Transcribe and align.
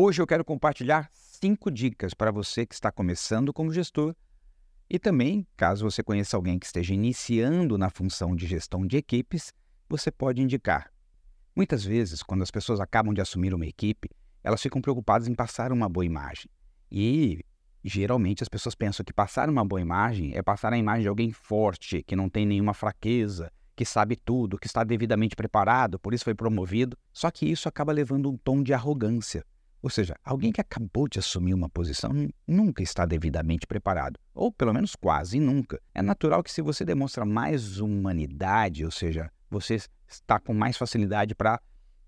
Hoje 0.00 0.22
eu 0.22 0.28
quero 0.28 0.44
compartilhar 0.44 1.10
cinco 1.10 1.72
dicas 1.72 2.14
para 2.14 2.30
você 2.30 2.64
que 2.64 2.72
está 2.72 2.92
começando 2.92 3.52
como 3.52 3.72
gestor 3.72 4.14
e 4.88 4.96
também, 4.96 5.44
caso 5.56 5.90
você 5.90 6.04
conheça 6.04 6.36
alguém 6.36 6.56
que 6.56 6.66
esteja 6.66 6.94
iniciando 6.94 7.76
na 7.76 7.90
função 7.90 8.36
de 8.36 8.46
gestão 8.46 8.86
de 8.86 8.96
equipes, 8.96 9.52
você 9.88 10.12
pode 10.12 10.40
indicar. 10.40 10.92
Muitas 11.52 11.84
vezes, 11.84 12.22
quando 12.22 12.42
as 12.42 12.50
pessoas 12.52 12.78
acabam 12.78 13.12
de 13.12 13.20
assumir 13.20 13.52
uma 13.52 13.66
equipe, 13.66 14.08
elas 14.44 14.62
ficam 14.62 14.80
preocupadas 14.80 15.26
em 15.26 15.34
passar 15.34 15.72
uma 15.72 15.88
boa 15.88 16.06
imagem. 16.06 16.48
E 16.88 17.44
geralmente 17.82 18.44
as 18.44 18.48
pessoas 18.48 18.76
pensam 18.76 19.04
que 19.04 19.12
passar 19.12 19.50
uma 19.50 19.64
boa 19.64 19.80
imagem 19.80 20.30
é 20.32 20.40
passar 20.40 20.72
a 20.72 20.78
imagem 20.78 21.02
de 21.02 21.08
alguém 21.08 21.32
forte, 21.32 22.04
que 22.04 22.14
não 22.14 22.28
tem 22.28 22.46
nenhuma 22.46 22.72
fraqueza, 22.72 23.50
que 23.74 23.84
sabe 23.84 24.14
tudo, 24.14 24.60
que 24.60 24.68
está 24.68 24.84
devidamente 24.84 25.34
preparado, 25.34 25.98
por 25.98 26.14
isso 26.14 26.22
foi 26.22 26.36
promovido. 26.36 26.96
Só 27.12 27.32
que 27.32 27.50
isso 27.50 27.68
acaba 27.68 27.92
levando 27.92 28.30
um 28.30 28.36
tom 28.36 28.62
de 28.62 28.72
arrogância. 28.72 29.44
Ou 29.80 29.88
seja, 29.88 30.16
alguém 30.24 30.50
que 30.50 30.60
acabou 30.60 31.08
de 31.08 31.18
assumir 31.18 31.54
uma 31.54 31.68
posição 31.68 32.10
nunca 32.46 32.82
está 32.82 33.06
devidamente 33.06 33.66
preparado, 33.66 34.18
ou 34.34 34.50
pelo 34.50 34.74
menos 34.74 34.96
quase 34.96 35.38
nunca. 35.38 35.80
É 35.94 36.02
natural 36.02 36.42
que 36.42 36.50
se 36.50 36.60
você 36.60 36.84
demonstra 36.84 37.24
mais 37.24 37.78
humanidade, 37.78 38.84
ou 38.84 38.90
seja, 38.90 39.30
você 39.48 39.78
está 40.08 40.40
com 40.40 40.52
mais 40.52 40.76
facilidade 40.76 41.34
para 41.34 41.60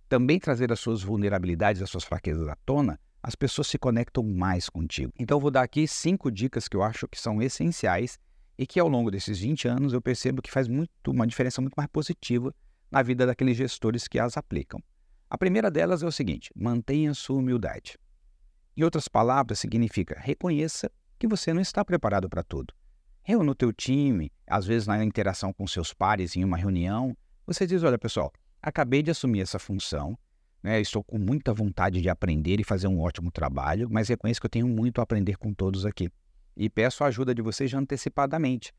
também 0.08 0.40
trazer 0.40 0.72
as 0.72 0.80
suas 0.80 1.02
vulnerabilidades, 1.02 1.80
as 1.80 1.90
suas 1.90 2.02
fraquezas 2.02 2.48
à 2.48 2.56
tona, 2.66 2.98
as 3.22 3.34
pessoas 3.34 3.68
se 3.68 3.78
conectam 3.78 4.24
mais 4.24 4.68
contigo. 4.68 5.12
Então 5.18 5.36
eu 5.36 5.40
vou 5.40 5.50
dar 5.50 5.62
aqui 5.62 5.86
cinco 5.86 6.30
dicas 6.30 6.66
que 6.66 6.76
eu 6.76 6.82
acho 6.82 7.06
que 7.06 7.20
são 7.20 7.40
essenciais 7.40 8.18
e 8.58 8.66
que 8.66 8.80
ao 8.80 8.88
longo 8.88 9.10
desses 9.10 9.38
20 9.38 9.68
anos 9.68 9.92
eu 9.92 10.02
percebo 10.02 10.42
que 10.42 10.50
faz 10.50 10.66
muito, 10.66 10.90
uma 11.08 11.26
diferença 11.26 11.60
muito 11.60 11.74
mais 11.74 11.88
positiva 11.92 12.54
na 12.90 13.02
vida 13.02 13.24
daqueles 13.24 13.56
gestores 13.56 14.08
que 14.08 14.18
as 14.18 14.36
aplicam. 14.36 14.82
A 15.30 15.38
primeira 15.38 15.70
delas 15.70 16.02
é 16.02 16.06
o 16.06 16.10
seguinte: 16.10 16.50
mantenha 16.56 17.14
sua 17.14 17.36
humildade. 17.36 17.96
Em 18.76 18.82
outras 18.82 19.06
palavras, 19.06 19.60
significa 19.60 20.18
reconheça 20.18 20.90
que 21.20 21.28
você 21.28 21.54
não 21.54 21.60
está 21.60 21.84
preparado 21.84 22.28
para 22.28 22.42
tudo. 22.42 22.74
Eu 23.26 23.44
no 23.44 23.54
teu 23.54 23.72
time, 23.72 24.32
às 24.44 24.66
vezes 24.66 24.88
na 24.88 25.04
interação 25.04 25.52
com 25.52 25.66
seus 25.68 25.94
pares 25.94 26.34
em 26.34 26.42
uma 26.42 26.56
reunião, 26.56 27.16
você 27.46 27.64
diz: 27.64 27.84
olha 27.84 27.96
pessoal, 27.96 28.32
acabei 28.60 29.04
de 29.04 29.12
assumir 29.12 29.42
essa 29.42 29.60
função, 29.60 30.18
né, 30.60 30.80
estou 30.80 31.04
com 31.04 31.16
muita 31.16 31.54
vontade 31.54 32.00
de 32.00 32.08
aprender 32.08 32.58
e 32.58 32.64
fazer 32.64 32.88
um 32.88 33.00
ótimo 33.00 33.30
trabalho, 33.30 33.88
mas 33.88 34.08
reconheço 34.08 34.40
que 34.40 34.46
eu 34.46 34.50
tenho 34.50 34.66
muito 34.66 34.98
a 34.98 35.04
aprender 35.04 35.36
com 35.36 35.54
todos 35.54 35.86
aqui. 35.86 36.10
E 36.56 36.68
peço 36.68 37.04
a 37.04 37.06
ajuda 37.06 37.32
de 37.32 37.40
vocês 37.40 37.70
já 37.70 37.78
antecipadamente. 37.78 38.72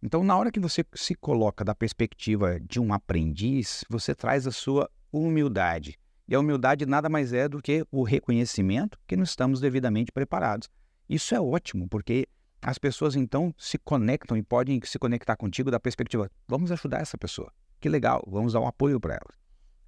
Então, 0.00 0.22
na 0.22 0.38
hora 0.38 0.52
que 0.52 0.60
você 0.60 0.84
se 0.94 1.16
coloca 1.16 1.64
da 1.64 1.74
perspectiva 1.74 2.60
de 2.60 2.78
um 2.78 2.92
aprendiz, 2.92 3.84
você 3.90 4.14
traz 4.14 4.46
a 4.46 4.52
sua 4.52 4.88
humildade. 5.12 5.98
E 6.26 6.34
a 6.34 6.40
humildade 6.40 6.84
nada 6.84 7.08
mais 7.08 7.32
é 7.32 7.48
do 7.48 7.62
que 7.62 7.84
o 7.90 8.02
reconhecimento 8.02 8.98
que 9.06 9.16
não 9.16 9.24
estamos 9.24 9.60
devidamente 9.60 10.12
preparados. 10.12 10.68
Isso 11.08 11.34
é 11.34 11.40
ótimo, 11.40 11.88
porque 11.88 12.26
as 12.60 12.76
pessoas 12.76 13.16
então 13.16 13.54
se 13.56 13.78
conectam 13.78 14.36
e 14.36 14.42
podem 14.42 14.80
se 14.84 14.98
conectar 14.98 15.36
contigo 15.36 15.70
da 15.70 15.80
perspectiva: 15.80 16.30
vamos 16.46 16.70
ajudar 16.70 17.00
essa 17.00 17.16
pessoa. 17.16 17.52
Que 17.80 17.88
legal, 17.88 18.22
vamos 18.26 18.52
dar 18.52 18.60
um 18.60 18.66
apoio 18.66 19.00
para 19.00 19.14
ela. 19.14 19.34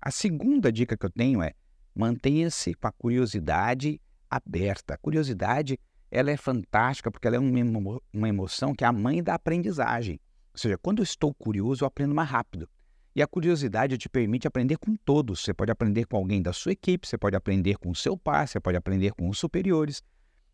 A 0.01 0.11
segunda 0.11 0.73
dica 0.73 0.97
que 0.97 1.05
eu 1.05 1.11
tenho 1.11 1.43
é 1.43 1.53
mantenha-se 1.95 2.73
com 2.75 2.87
a 2.87 2.93
curiosidade 2.93 4.01
aberta. 4.31 4.95
A 4.95 4.97
curiosidade 4.97 5.79
ela 6.11 6.31
é 6.31 6.37
fantástica 6.37 7.11
porque 7.11 7.27
ela 7.27 7.37
é 7.37 7.39
uma, 7.39 8.29
emoção 8.29 8.75
que 8.75 8.85
é 8.85 8.87
a 8.87 8.93
mãe 8.93 9.23
da 9.23 9.35
aprendizagem. 9.35 10.19
Ou 10.53 10.59
seja, 10.59 10.79
quando 10.79 10.99
eu 10.99 11.05
estou 11.05 11.33
curioso, 11.35 11.85
eu 11.85 11.87
aprendo 11.87 12.15
mais 12.15 12.29
rápido. 12.29 12.69
E 13.15 13.23
a 13.23 13.27
curiosidade 13.27 13.99
te 13.99 14.09
permite 14.09 14.47
aprender 14.47 14.77
com 14.77 14.95
todos. 14.97 15.41
Você 15.41 15.53
pode 15.53 15.73
aprender 15.73 16.07
com 16.07 16.17
alguém 16.17 16.41
da 16.41 16.53
sua 16.53 16.73
equipe, 16.73 17.07
você 17.07 17.19
pode 17.19 17.37
aprender 17.37 17.77
com 17.77 17.91
o 17.91 17.95
seu 17.95 18.17
pai, 18.17 18.47
você 18.47 18.61
pode 18.61 18.77
aprender 18.77 19.13
com 19.13 19.29
os 19.29 19.39
superiores. 19.39 20.03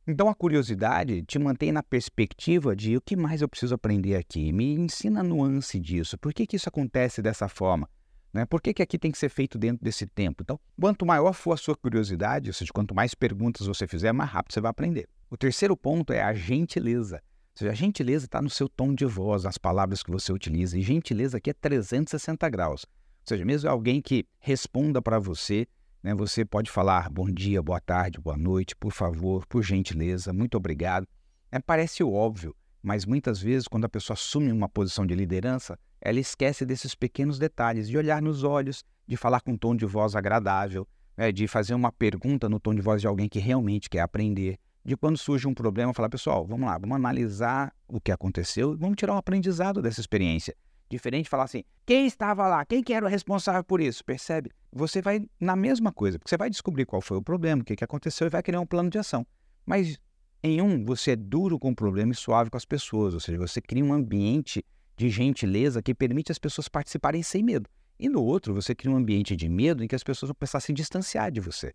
Então 0.06 0.28
a 0.28 0.34
curiosidade 0.34 1.22
te 1.22 1.38
mantém 1.38 1.72
na 1.72 1.82
perspectiva 1.82 2.74
de 2.74 2.96
o 2.96 3.00
que 3.00 3.16
mais 3.16 3.42
eu 3.42 3.48
preciso 3.48 3.74
aprender 3.74 4.14
aqui. 4.14 4.52
Me 4.52 4.72
ensina 4.72 5.20
a 5.20 5.22
nuance 5.22 5.78
disso. 5.78 6.16
Por 6.16 6.32
que, 6.32 6.46
que 6.46 6.56
isso 6.56 6.68
acontece 6.68 7.20
dessa 7.20 7.48
forma? 7.48 7.88
Né? 8.32 8.46
Por 8.46 8.62
que, 8.62 8.72
que 8.72 8.82
aqui 8.82 8.98
tem 8.98 9.10
que 9.10 9.18
ser 9.18 9.28
feito 9.28 9.58
dentro 9.58 9.84
desse 9.84 10.06
tempo? 10.06 10.42
Então, 10.42 10.60
quanto 10.80 11.04
maior 11.04 11.32
for 11.32 11.52
a 11.52 11.56
sua 11.56 11.74
curiosidade, 11.74 12.50
ou 12.50 12.54
seja, 12.54 12.70
quanto 12.72 12.94
mais 12.94 13.14
perguntas 13.14 13.66
você 13.66 13.86
fizer, 13.86 14.12
mais 14.12 14.30
rápido 14.30 14.52
você 14.52 14.60
vai 14.60 14.70
aprender. 14.70 15.08
O 15.28 15.36
terceiro 15.36 15.76
ponto 15.76 16.12
é 16.12 16.22
a 16.22 16.32
gentileza. 16.32 17.20
Seja, 17.56 17.70
a 17.70 17.74
gentileza 17.74 18.26
está 18.26 18.42
no 18.42 18.50
seu 18.50 18.68
tom 18.68 18.94
de 18.94 19.06
voz, 19.06 19.44
nas 19.44 19.56
palavras 19.56 20.02
que 20.02 20.10
você 20.10 20.30
utiliza. 20.30 20.78
E 20.78 20.82
gentileza 20.82 21.38
aqui 21.38 21.48
é 21.48 21.54
360 21.54 22.46
graus. 22.50 22.84
Ou 22.84 23.28
seja, 23.28 23.46
mesmo 23.46 23.70
alguém 23.70 24.02
que 24.02 24.26
responda 24.38 25.00
para 25.00 25.18
você, 25.18 25.66
né, 26.02 26.14
você 26.14 26.44
pode 26.44 26.70
falar 26.70 27.08
bom 27.08 27.30
dia, 27.30 27.62
boa 27.62 27.80
tarde, 27.80 28.20
boa 28.20 28.36
noite, 28.36 28.76
por 28.76 28.92
favor, 28.92 29.46
por 29.46 29.62
gentileza, 29.62 30.34
muito 30.34 30.54
obrigado. 30.58 31.08
É, 31.50 31.58
parece 31.58 32.04
óbvio, 32.04 32.54
mas 32.82 33.06
muitas 33.06 33.40
vezes, 33.40 33.66
quando 33.66 33.86
a 33.86 33.88
pessoa 33.88 34.12
assume 34.14 34.52
uma 34.52 34.68
posição 34.68 35.06
de 35.06 35.14
liderança, 35.14 35.78
ela 35.98 36.20
esquece 36.20 36.66
desses 36.66 36.94
pequenos 36.94 37.38
detalhes, 37.38 37.88
de 37.88 37.96
olhar 37.96 38.20
nos 38.20 38.44
olhos, 38.44 38.84
de 39.08 39.16
falar 39.16 39.40
com 39.40 39.52
um 39.52 39.56
tom 39.56 39.74
de 39.74 39.86
voz 39.86 40.14
agradável, 40.14 40.86
né, 41.16 41.32
de 41.32 41.48
fazer 41.48 41.72
uma 41.72 41.90
pergunta 41.90 42.50
no 42.50 42.60
tom 42.60 42.74
de 42.74 42.82
voz 42.82 43.00
de 43.00 43.06
alguém 43.06 43.30
que 43.30 43.38
realmente 43.38 43.88
quer 43.88 44.00
aprender, 44.00 44.58
de 44.86 44.96
quando 44.96 45.18
surge 45.18 45.48
um 45.48 45.52
problema, 45.52 45.92
falar, 45.92 46.08
pessoal, 46.08 46.46
vamos 46.46 46.64
lá, 46.64 46.78
vamos 46.78 46.94
analisar 46.94 47.74
o 47.88 48.00
que 48.00 48.12
aconteceu 48.12 48.72
e 48.72 48.76
vamos 48.76 48.96
tirar 48.96 49.14
um 49.14 49.16
aprendizado 49.16 49.82
dessa 49.82 50.00
experiência. 50.00 50.54
Diferente 50.88 51.24
de 51.24 51.28
falar 51.28 51.42
assim, 51.42 51.64
quem 51.84 52.06
estava 52.06 52.46
lá, 52.46 52.64
quem 52.64 52.84
que 52.84 52.92
era 52.92 53.04
o 53.04 53.08
responsável 53.08 53.64
por 53.64 53.80
isso, 53.80 54.04
percebe? 54.04 54.52
Você 54.72 55.02
vai 55.02 55.26
na 55.40 55.56
mesma 55.56 55.90
coisa, 55.90 56.20
porque 56.20 56.30
você 56.30 56.36
vai 56.36 56.48
descobrir 56.48 56.86
qual 56.86 57.02
foi 57.02 57.16
o 57.16 57.22
problema, 57.22 57.62
o 57.62 57.64
que, 57.64 57.74
que 57.74 57.82
aconteceu 57.82 58.28
e 58.28 58.30
vai 58.30 58.40
criar 58.44 58.60
um 58.60 58.66
plano 58.66 58.88
de 58.88 58.96
ação. 58.96 59.26
Mas 59.66 59.98
em 60.40 60.62
um, 60.62 60.84
você 60.84 61.10
é 61.10 61.16
duro 61.16 61.58
com 61.58 61.70
o 61.70 61.74
problema 61.74 62.12
e 62.12 62.14
suave 62.14 62.48
com 62.48 62.56
as 62.56 62.64
pessoas, 62.64 63.12
ou 63.12 63.18
seja, 63.18 63.36
você 63.38 63.60
cria 63.60 63.84
um 63.84 63.92
ambiente 63.92 64.64
de 64.96 65.10
gentileza 65.10 65.82
que 65.82 65.92
permite 65.92 66.30
as 66.30 66.38
pessoas 66.38 66.68
participarem 66.68 67.24
sem 67.24 67.42
medo. 67.42 67.68
E 67.98 68.08
no 68.08 68.22
outro, 68.22 68.54
você 68.54 68.72
cria 68.72 68.92
um 68.92 68.96
ambiente 68.96 69.34
de 69.34 69.48
medo 69.48 69.82
em 69.82 69.88
que 69.88 69.96
as 69.96 70.04
pessoas 70.04 70.28
vão 70.28 70.36
começar 70.38 70.58
a 70.58 70.60
se 70.60 70.72
distanciar 70.72 71.32
de 71.32 71.40
você. 71.40 71.72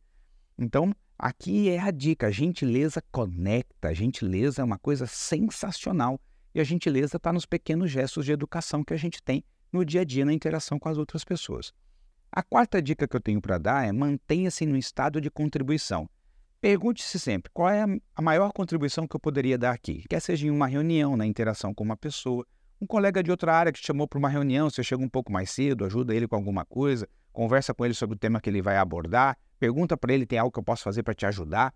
Então, 0.61 0.93
aqui 1.17 1.69
é 1.69 1.79
a 1.79 1.89
dica: 1.89 2.27
a 2.27 2.31
gentileza 2.31 3.03
conecta, 3.11 3.89
a 3.89 3.93
gentileza 3.95 4.61
é 4.61 4.63
uma 4.63 4.77
coisa 4.77 5.07
sensacional. 5.07 6.21
E 6.53 6.61
a 6.61 6.63
gentileza 6.63 7.17
está 7.17 7.33
nos 7.33 7.47
pequenos 7.47 7.89
gestos 7.89 8.25
de 8.25 8.31
educação 8.31 8.83
que 8.83 8.93
a 8.93 8.97
gente 8.97 9.23
tem 9.23 9.43
no 9.73 9.83
dia 9.83 10.01
a 10.01 10.03
dia 10.03 10.23
na 10.23 10.33
interação 10.33 10.77
com 10.77 10.87
as 10.87 10.97
outras 10.97 11.23
pessoas. 11.23 11.73
A 12.31 12.43
quarta 12.43 12.81
dica 12.81 13.07
que 13.07 13.15
eu 13.15 13.21
tenho 13.21 13.41
para 13.41 13.57
dar 13.57 13.87
é 13.87 13.91
mantenha-se 13.91 14.65
no 14.65 14.77
estado 14.77 15.19
de 15.19 15.31
contribuição. 15.31 16.07
Pergunte-se 16.59 17.19
sempre 17.19 17.49
qual 17.53 17.69
é 17.69 17.83
a 18.15 18.21
maior 18.21 18.51
contribuição 18.51 19.07
que 19.07 19.15
eu 19.15 19.19
poderia 19.19 19.57
dar 19.57 19.71
aqui, 19.71 20.03
quer 20.07 20.19
seja 20.19 20.45
em 20.45 20.51
uma 20.51 20.67
reunião, 20.67 21.17
na 21.17 21.25
interação 21.25 21.73
com 21.73 21.83
uma 21.83 21.97
pessoa, 21.97 22.45
um 22.79 22.85
colega 22.85 23.23
de 23.23 23.31
outra 23.31 23.55
área 23.55 23.71
que 23.71 23.81
te 23.81 23.87
chamou 23.87 24.07
para 24.07 24.19
uma 24.19 24.29
reunião, 24.29 24.69
você 24.69 24.83
chega 24.83 25.01
um 25.01 25.09
pouco 25.09 25.31
mais 25.31 25.49
cedo, 25.49 25.85
ajuda 25.85 26.13
ele 26.13 26.27
com 26.27 26.35
alguma 26.35 26.63
coisa, 26.63 27.07
conversa 27.31 27.73
com 27.73 27.85
ele 27.85 27.93
sobre 27.93 28.15
o 28.15 28.19
tema 28.19 28.39
que 28.39 28.49
ele 28.49 28.61
vai 28.61 28.77
abordar, 28.77 29.37
pergunta 29.59 29.95
para 29.95 30.13
ele 30.13 30.25
tem 30.25 30.39
algo 30.39 30.51
que 30.51 30.59
eu 30.59 30.63
posso 30.63 30.83
fazer 30.83 31.03
para 31.03 31.13
te 31.13 31.25
ajudar, 31.25 31.73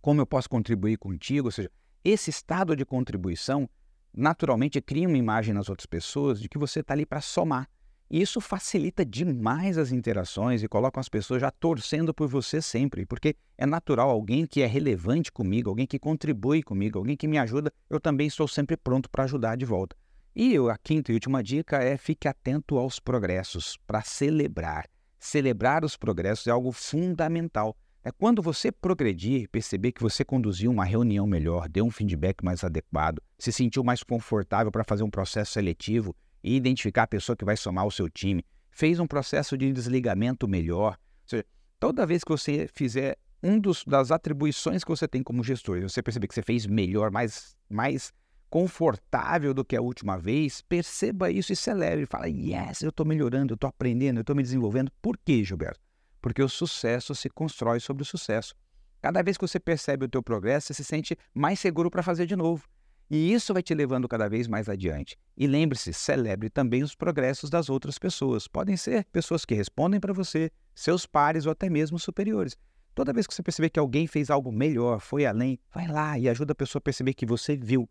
como 0.00 0.20
eu 0.20 0.26
posso 0.26 0.48
contribuir 0.48 0.96
contigo, 0.98 1.48
ou 1.48 1.52
seja, 1.52 1.70
esse 2.04 2.30
estado 2.30 2.76
de 2.76 2.84
contribuição 2.84 3.68
naturalmente 4.16 4.80
cria 4.80 5.08
uma 5.08 5.18
imagem 5.18 5.52
nas 5.52 5.68
outras 5.68 5.86
pessoas 5.86 6.40
de 6.40 6.48
que 6.48 6.58
você 6.58 6.80
está 6.80 6.94
ali 6.94 7.04
para 7.04 7.20
somar. 7.20 7.68
E 8.08 8.22
isso 8.22 8.40
facilita 8.40 9.04
demais 9.04 9.76
as 9.76 9.90
interações 9.90 10.62
e 10.62 10.68
coloca 10.68 11.00
as 11.00 11.08
pessoas 11.08 11.40
já 11.40 11.50
torcendo 11.50 12.14
por 12.14 12.28
você 12.28 12.62
sempre, 12.62 13.04
porque 13.04 13.34
é 13.58 13.66
natural 13.66 14.08
alguém 14.08 14.46
que 14.46 14.62
é 14.62 14.66
relevante 14.66 15.32
comigo, 15.32 15.68
alguém 15.68 15.86
que 15.86 15.98
contribui 15.98 16.62
comigo, 16.62 16.98
alguém 16.98 17.16
que 17.16 17.26
me 17.26 17.36
ajuda, 17.36 17.72
eu 17.90 17.98
também 17.98 18.28
estou 18.28 18.46
sempre 18.46 18.76
pronto 18.76 19.10
para 19.10 19.24
ajudar 19.24 19.56
de 19.56 19.64
volta. 19.64 19.96
E 20.38 20.54
a 20.58 20.76
quinta 20.76 21.10
e 21.10 21.14
última 21.14 21.42
dica 21.42 21.78
é 21.78 21.96
fique 21.96 22.28
atento 22.28 22.76
aos 22.76 23.00
progressos 23.00 23.78
para 23.86 24.02
celebrar. 24.02 24.84
Celebrar 25.18 25.82
os 25.82 25.96
progressos 25.96 26.46
é 26.46 26.50
algo 26.50 26.72
fundamental. 26.72 27.74
É 28.04 28.12
quando 28.12 28.42
você 28.42 28.70
progredir, 28.70 29.48
perceber 29.48 29.92
que 29.92 30.02
você 30.02 30.26
conduziu 30.26 30.70
uma 30.70 30.84
reunião 30.84 31.26
melhor, 31.26 31.70
deu 31.70 31.86
um 31.86 31.90
feedback 31.90 32.44
mais 32.44 32.62
adequado, 32.62 33.22
se 33.38 33.50
sentiu 33.50 33.82
mais 33.82 34.02
confortável 34.02 34.70
para 34.70 34.84
fazer 34.84 35.04
um 35.04 35.10
processo 35.10 35.52
seletivo 35.52 36.14
e 36.44 36.54
identificar 36.54 37.04
a 37.04 37.08
pessoa 37.08 37.34
que 37.34 37.46
vai 37.46 37.56
somar 37.56 37.84
ao 37.84 37.90
seu 37.90 38.10
time, 38.10 38.44
fez 38.70 39.00
um 39.00 39.06
processo 39.06 39.56
de 39.56 39.72
desligamento 39.72 40.46
melhor. 40.46 40.98
Ou 41.22 41.28
seja, 41.30 41.46
toda 41.80 42.04
vez 42.04 42.22
que 42.22 42.30
você 42.30 42.68
fizer 42.74 43.16
um 43.42 43.58
dos, 43.58 43.84
das 43.86 44.10
atribuições 44.10 44.84
que 44.84 44.90
você 44.90 45.08
tem 45.08 45.22
como 45.22 45.42
gestor, 45.42 45.80
você 45.80 46.02
perceber 46.02 46.28
que 46.28 46.34
você 46.34 46.42
fez 46.42 46.66
melhor, 46.66 47.10
mais, 47.10 47.56
mais 47.70 48.12
confortável 48.48 49.52
do 49.52 49.64
que 49.64 49.76
a 49.76 49.80
última 49.80 50.18
vez, 50.18 50.60
perceba 50.60 51.30
isso 51.30 51.52
e 51.52 51.56
celebre. 51.56 52.06
Fala, 52.06 52.28
yes, 52.28 52.82
eu 52.82 52.90
estou 52.90 53.04
melhorando, 53.04 53.52
eu 53.52 53.56
estou 53.56 53.68
aprendendo, 53.68 54.18
eu 54.18 54.22
estou 54.22 54.36
me 54.36 54.42
desenvolvendo. 54.42 54.90
Por 55.02 55.18
quê, 55.18 55.42
Gilberto? 55.44 55.80
Porque 56.20 56.42
o 56.42 56.48
sucesso 56.48 57.14
se 57.14 57.28
constrói 57.28 57.80
sobre 57.80 58.02
o 58.02 58.06
sucesso. 58.06 58.54
Cada 59.02 59.22
vez 59.22 59.36
que 59.36 59.46
você 59.46 59.60
percebe 59.60 60.06
o 60.06 60.08
teu 60.08 60.22
progresso, 60.22 60.68
você 60.68 60.74
se 60.74 60.84
sente 60.84 61.16
mais 61.34 61.60
seguro 61.60 61.90
para 61.90 62.02
fazer 62.02 62.26
de 62.26 62.34
novo. 62.34 62.64
E 63.08 63.32
isso 63.32 63.52
vai 63.52 63.62
te 63.62 63.72
levando 63.72 64.08
cada 64.08 64.28
vez 64.28 64.48
mais 64.48 64.68
adiante. 64.68 65.16
E 65.36 65.46
lembre-se, 65.46 65.92
celebre 65.92 66.50
também 66.50 66.82
os 66.82 66.94
progressos 66.94 67.48
das 67.48 67.70
outras 67.70 67.98
pessoas. 67.98 68.48
Podem 68.48 68.76
ser 68.76 69.04
pessoas 69.12 69.44
que 69.44 69.54
respondem 69.54 70.00
para 70.00 70.12
você, 70.12 70.50
seus 70.74 71.06
pares 71.06 71.46
ou 71.46 71.52
até 71.52 71.70
mesmo 71.70 72.00
superiores. 72.00 72.56
Toda 72.96 73.12
vez 73.12 73.26
que 73.26 73.34
você 73.34 73.42
perceber 73.42 73.70
que 73.70 73.78
alguém 73.78 74.06
fez 74.08 74.30
algo 74.30 74.50
melhor, 74.50 75.00
foi 75.00 75.24
além, 75.24 75.60
vai 75.72 75.86
lá 75.86 76.18
e 76.18 76.28
ajuda 76.28 76.52
a 76.52 76.56
pessoa 76.56 76.80
a 76.80 76.82
perceber 76.82 77.14
que 77.14 77.26
você 77.26 77.56
viu, 77.56 77.88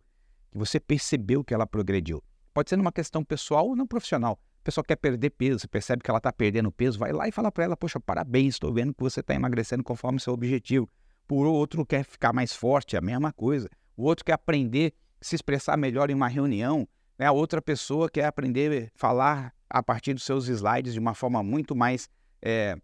que 0.55 0.59
você 0.59 0.79
percebeu 0.79 1.43
que 1.43 1.53
ela 1.53 1.67
progrediu. 1.67 2.23
Pode 2.53 2.69
ser 2.69 2.77
numa 2.77 2.91
questão 2.91 3.25
pessoal 3.25 3.67
ou 3.67 3.75
não 3.75 3.85
profissional. 3.85 4.39
A 4.61 4.63
pessoa 4.63 4.85
quer 4.85 4.95
perder 4.95 5.31
peso, 5.31 5.67
percebe 5.67 6.01
que 6.01 6.09
ela 6.09 6.17
está 6.17 6.31
perdendo 6.31 6.71
peso, 6.71 6.97
vai 6.97 7.11
lá 7.11 7.27
e 7.27 7.31
fala 7.31 7.51
para 7.51 7.65
ela: 7.65 7.75
Poxa, 7.75 7.99
parabéns, 7.99 8.55
estou 8.55 8.73
vendo 8.73 8.93
que 8.93 9.03
você 9.03 9.19
está 9.19 9.35
emagrecendo 9.35 9.83
conforme 9.83 10.17
seu 10.17 10.31
objetivo. 10.31 10.89
Por 11.27 11.45
outro, 11.45 11.85
quer 11.85 12.05
ficar 12.05 12.31
mais 12.31 12.55
forte, 12.55 12.95
a 12.95 13.01
mesma 13.01 13.33
coisa. 13.33 13.69
O 13.97 14.03
outro 14.03 14.23
quer 14.23 14.31
aprender 14.31 14.93
a 15.19 15.25
se 15.25 15.35
expressar 15.35 15.75
melhor 15.75 16.09
em 16.09 16.13
uma 16.13 16.29
reunião. 16.29 16.87
Né? 17.19 17.25
A 17.25 17.33
outra 17.33 17.61
pessoa 17.61 18.09
quer 18.09 18.25
aprender 18.25 18.91
a 18.95 18.97
falar 18.97 19.53
a 19.69 19.83
partir 19.83 20.13
dos 20.13 20.23
seus 20.23 20.47
slides 20.47 20.93
de 20.93 20.99
uma 20.99 21.13
forma 21.13 21.43
muito 21.43 21.75
mais 21.75 22.07
é, 22.41 22.77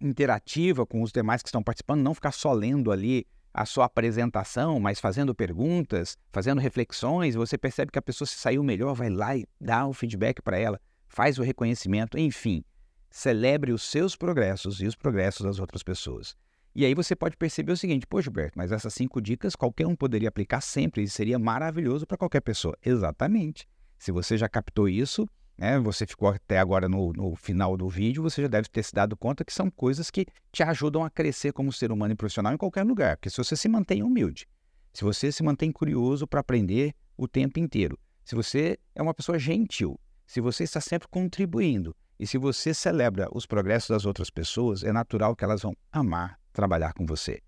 interativa 0.00 0.86
com 0.86 1.02
os 1.02 1.12
demais 1.12 1.42
que 1.42 1.48
estão 1.48 1.62
participando, 1.62 2.02
não 2.02 2.14
ficar 2.14 2.32
só 2.32 2.52
lendo 2.52 2.90
ali 2.90 3.26
a 3.54 3.64
sua 3.64 3.84
apresentação, 3.84 4.80
mas 4.80 4.98
fazendo 4.98 5.32
perguntas, 5.32 6.18
fazendo 6.32 6.60
reflexões, 6.60 7.36
você 7.36 7.56
percebe 7.56 7.92
que 7.92 7.98
a 7.98 8.02
pessoa 8.02 8.26
se 8.26 8.34
saiu 8.34 8.64
melhor, 8.64 8.94
vai 8.94 9.08
lá 9.08 9.36
e 9.36 9.46
dá 9.60 9.86
o 9.86 9.92
feedback 9.92 10.42
para 10.42 10.58
ela, 10.58 10.80
faz 11.06 11.38
o 11.38 11.42
reconhecimento, 11.42 12.18
enfim, 12.18 12.64
celebre 13.08 13.70
os 13.72 13.84
seus 13.84 14.16
progressos 14.16 14.80
e 14.80 14.86
os 14.86 14.96
progressos 14.96 15.46
das 15.46 15.60
outras 15.60 15.84
pessoas. 15.84 16.36
E 16.74 16.84
aí 16.84 16.92
você 16.92 17.14
pode 17.14 17.36
perceber 17.36 17.70
o 17.70 17.76
seguinte, 17.76 18.04
pô 18.04 18.20
Gilberto, 18.20 18.58
mas 18.58 18.72
essas 18.72 18.92
cinco 18.92 19.20
dicas 19.22 19.54
qualquer 19.54 19.86
um 19.86 19.94
poderia 19.94 20.28
aplicar 20.28 20.60
sempre 20.60 21.04
e 21.04 21.08
seria 21.08 21.38
maravilhoso 21.38 22.04
para 22.04 22.16
qualquer 22.16 22.40
pessoa. 22.40 22.76
Exatamente. 22.84 23.68
Se 23.96 24.10
você 24.10 24.36
já 24.36 24.48
captou 24.48 24.88
isso, 24.88 25.28
né, 25.56 25.78
você 25.78 26.06
ficou 26.06 26.28
até 26.28 26.58
agora 26.58 26.88
no, 26.88 27.12
no, 27.12 27.36
final 27.36 27.76
do 27.76 27.88
vídeo, 27.88 28.22
você 28.22 28.42
já 28.42 28.48
deve 28.48 28.68
ter 28.68 28.82
se 28.82 28.92
dado 28.92 29.16
conta 29.16 29.44
que 29.44 29.52
são 29.52 29.70
coisas 29.70 30.10
que 30.10 30.26
te 30.50 30.62
ajudam 30.62 31.04
a 31.04 31.10
crescer 31.10 31.52
como 31.52 31.72
ser 31.72 31.92
humano 31.92 32.12
e 32.12 32.16
profissional 32.16 32.52
em 32.52 32.56
qualquer 32.56 32.84
lugar. 32.84 33.16
Porque 33.16 33.30
se 33.30 33.36
você 33.36 33.56
se 33.56 33.68
mantém 33.68 34.02
humilde, 34.02 34.46
se 34.92 35.04
você 35.04 35.30
se 35.30 35.42
mantém 35.42 35.70
curioso 35.70 36.26
para 36.26 36.40
aprender 36.40 36.94
o 37.16 37.28
tempo 37.28 37.58
inteiro, 37.58 37.98
se 38.24 38.34
você 38.34 38.78
é 38.94 39.02
uma 39.02 39.14
pessoa 39.14 39.38
gentil, 39.38 39.98
se 40.26 40.40
você 40.40 40.64
está 40.64 40.80
sempre 40.80 41.08
contribuindo 41.08 41.94
e 42.18 42.26
se 42.26 42.38
você 42.38 42.72
celebra 42.72 43.28
os 43.32 43.46
progressos 43.46 43.90
das 43.90 44.06
outras 44.06 44.30
pessoas, 44.30 44.82
é 44.82 44.92
natural 44.92 45.36
que 45.36 45.44
elas 45.44 45.62
vão 45.62 45.76
amar 45.92 46.38
trabalhar 46.52 46.92
com 46.94 47.04
você. 47.04 47.40